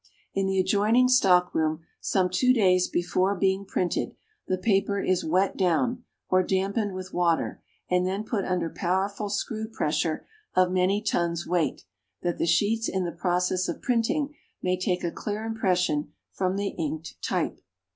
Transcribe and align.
In 0.33 0.47
the 0.47 0.59
adjoining 0.59 1.07
Stock 1.09 1.53
room, 1.53 1.83
some 1.99 2.27
two 2.27 2.53
days 2.53 2.87
before 2.87 3.35
being 3.35 3.65
printed, 3.65 4.15
the 4.47 4.57
paper 4.57 4.99
is 4.99 5.23
"wet 5.23 5.55
down," 5.55 6.05
or 6.27 6.41
dampened 6.41 6.95
with 6.95 7.13
water, 7.13 7.61
and 7.87 8.03
then 8.03 8.23
put 8.23 8.43
under 8.43 8.71
powerful 8.71 9.29
screw 9.29 9.67
pressure 9.67 10.25
of 10.55 10.71
many 10.71 11.03
tons' 11.03 11.45
weight, 11.45 11.83
that 12.23 12.39
the 12.39 12.47
sheets 12.47 12.89
in 12.89 13.05
the 13.05 13.11
process 13.11 13.69
of 13.69 13.83
printing 13.83 14.33
may 14.59 14.75
take 14.75 15.03
a 15.03 15.11
clear 15.11 15.45
impression 15.45 16.11
from 16.31 16.55
the 16.57 16.69
inked 16.69 17.21
type. 17.21 17.61